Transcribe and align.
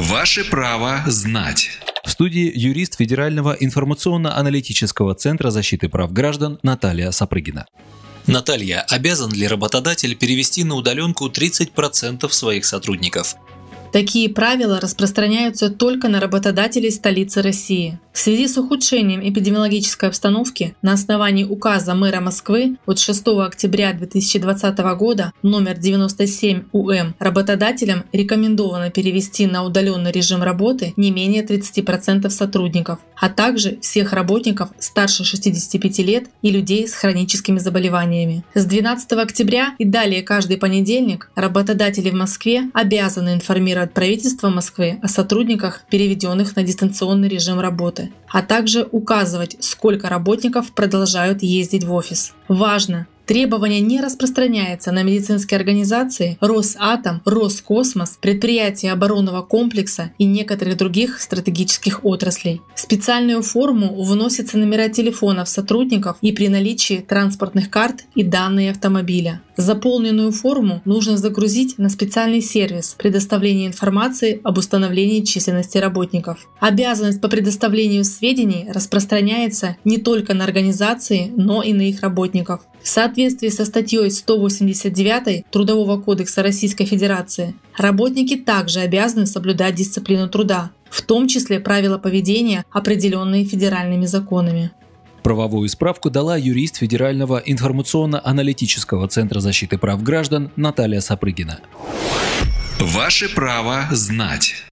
Ваше 0.00 0.44
право 0.44 1.02
знать. 1.06 1.68
В 2.02 2.10
студии 2.10 2.50
юрист 2.54 2.96
Федерального 2.96 3.54
информационно-аналитического 3.60 5.14
центра 5.14 5.50
защиты 5.50 5.90
прав 5.90 6.10
граждан 6.10 6.58
Наталья 6.62 7.10
Сапрыгина. 7.10 7.66
Наталья, 8.26 8.80
обязан 8.88 9.30
ли 9.30 9.46
работодатель 9.46 10.16
перевести 10.16 10.64
на 10.64 10.76
удаленку 10.76 11.28
30% 11.28 12.26
своих 12.30 12.64
сотрудников? 12.64 13.36
Такие 13.92 14.28
правила 14.28 14.78
распространяются 14.80 15.68
только 15.68 16.08
на 16.08 16.20
работодателей 16.20 16.92
столицы 16.92 17.42
России. 17.42 17.98
В 18.12 18.18
связи 18.18 18.48
с 18.48 18.56
ухудшением 18.58 19.20
эпидемиологической 19.26 20.08
обстановки 20.08 20.74
на 20.82 20.92
основании 20.92 21.44
указа 21.44 21.94
мэра 21.94 22.20
Москвы 22.20 22.76
от 22.86 22.98
6 22.98 23.26
октября 23.28 23.92
2020 23.92 24.78
года 24.96 25.32
номер 25.42 25.78
97 25.78 26.64
УМ 26.72 27.14
работодателям 27.18 28.04
рекомендовано 28.12 28.90
перевести 28.90 29.46
на 29.46 29.64
удаленный 29.64 30.12
режим 30.12 30.42
работы 30.42 30.92
не 30.96 31.10
менее 31.10 31.44
30% 31.44 32.28
сотрудников, 32.30 32.98
а 33.16 33.28
также 33.28 33.78
всех 33.80 34.12
работников 34.12 34.70
старше 34.78 35.24
65 35.24 35.98
лет 36.00 36.24
и 36.42 36.50
людей 36.50 36.86
с 36.86 36.94
хроническими 36.94 37.58
заболеваниями. 37.58 38.44
С 38.54 38.66
12 38.66 39.12
октября 39.12 39.74
и 39.78 39.84
далее 39.84 40.22
каждый 40.22 40.58
понедельник 40.58 41.30
работодатели 41.34 42.10
в 42.10 42.14
Москве 42.14 42.70
обязаны 42.74 43.34
информировать 43.34 43.79
правительство 43.86 44.48
Москвы 44.48 44.98
о 45.02 45.08
сотрудниках, 45.08 45.82
переведенных 45.90 46.56
на 46.56 46.62
дистанционный 46.62 47.28
режим 47.28 47.60
работы, 47.60 48.12
а 48.28 48.42
также 48.42 48.88
указывать, 48.90 49.56
сколько 49.60 50.08
работников 50.08 50.72
продолжают 50.72 51.42
ездить 51.42 51.84
в 51.84 51.92
офис. 51.92 52.34
Важно! 52.48 53.06
Требование 53.30 53.78
не 53.78 54.00
распространяется 54.00 54.90
на 54.90 55.04
медицинские 55.04 55.58
организации, 55.58 56.36
Росатом, 56.40 57.22
Роскосмос, 57.24 58.18
предприятия 58.20 58.90
оборонного 58.90 59.42
комплекса 59.42 60.10
и 60.18 60.24
некоторых 60.24 60.76
других 60.76 61.20
стратегических 61.20 62.04
отраслей. 62.04 62.60
В 62.74 62.80
специальную 62.80 63.42
форму 63.42 64.02
вносятся 64.02 64.58
номера 64.58 64.88
телефонов 64.88 65.48
сотрудников 65.48 66.16
и 66.22 66.32
при 66.32 66.48
наличии 66.48 67.04
транспортных 67.08 67.70
карт 67.70 68.00
и 68.16 68.24
данные 68.24 68.72
автомобиля. 68.72 69.42
Заполненную 69.56 70.32
форму 70.32 70.82
нужно 70.84 71.16
загрузить 71.16 71.78
на 71.78 71.88
специальный 71.88 72.40
сервис 72.40 72.96
предоставления 72.98 73.68
информации 73.68 74.40
об 74.42 74.58
установлении 74.58 75.20
численности 75.20 75.78
работников. 75.78 76.48
Обязанность 76.58 77.20
по 77.20 77.28
предоставлению 77.28 78.04
сведений 78.04 78.68
распространяется 78.74 79.76
не 79.84 79.98
только 79.98 80.34
на 80.34 80.42
организации, 80.42 81.30
но 81.36 81.62
и 81.62 81.72
на 81.74 81.82
их 81.82 82.00
работников. 82.00 82.62
В 82.82 82.88
соответствии 83.20 83.48
со 83.48 83.64
статьей 83.66 84.10
189 84.10 85.44
Трудового 85.50 86.00
кодекса 86.00 86.42
Российской 86.42 86.86
Федерации, 86.86 87.54
работники 87.76 88.36
также 88.36 88.80
обязаны 88.80 89.26
соблюдать 89.26 89.74
дисциплину 89.74 90.28
труда, 90.28 90.70
в 90.88 91.02
том 91.02 91.28
числе 91.28 91.60
правила 91.60 91.98
поведения, 91.98 92.64
определенные 92.70 93.44
федеральными 93.44 94.06
законами. 94.06 94.70
Правовую 95.22 95.68
справку 95.68 96.08
дала 96.08 96.38
юрист 96.38 96.76
Федерального 96.76 97.42
информационно-аналитического 97.44 99.06
центра 99.08 99.40
защиты 99.40 99.76
прав 99.76 100.02
граждан 100.02 100.50
Наталья 100.56 101.00
Сапрыгина. 101.00 101.60
Ваше 102.80 103.28
право 103.28 103.84
знать. 103.90 104.64